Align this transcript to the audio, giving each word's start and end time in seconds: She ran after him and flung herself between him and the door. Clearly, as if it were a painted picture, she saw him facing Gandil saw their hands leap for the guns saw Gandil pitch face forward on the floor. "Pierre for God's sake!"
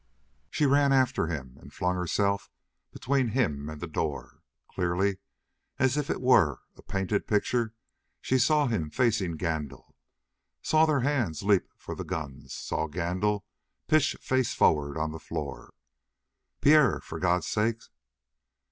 She 0.49 0.65
ran 0.65 0.91
after 0.91 1.27
him 1.27 1.59
and 1.61 1.71
flung 1.71 1.95
herself 1.95 2.49
between 2.91 3.27
him 3.27 3.69
and 3.69 3.79
the 3.79 3.85
door. 3.85 4.41
Clearly, 4.67 5.19
as 5.77 5.95
if 5.95 6.09
it 6.09 6.19
were 6.19 6.61
a 6.75 6.81
painted 6.81 7.27
picture, 7.27 7.75
she 8.19 8.39
saw 8.39 8.65
him 8.65 8.89
facing 8.89 9.37
Gandil 9.37 9.93
saw 10.63 10.87
their 10.87 11.01
hands 11.01 11.43
leap 11.43 11.67
for 11.77 11.93
the 11.93 12.03
guns 12.03 12.51
saw 12.51 12.87
Gandil 12.87 13.43
pitch 13.87 14.15
face 14.21 14.55
forward 14.55 14.97
on 14.97 15.11
the 15.11 15.19
floor. 15.19 15.71
"Pierre 16.61 16.99
for 17.01 17.19
God's 17.19 17.45
sake!" 17.45 17.83